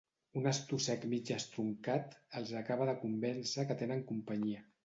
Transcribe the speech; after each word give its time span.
Un 0.39 0.45
estossec 0.51 1.03
mig 1.11 1.29
estroncat 1.35 2.17
els 2.41 2.57
acaba 2.65 2.91
de 2.91 2.99
convèncer 3.05 3.71
que 3.73 3.81
tenen 3.83 4.07
companyia. 4.15 4.69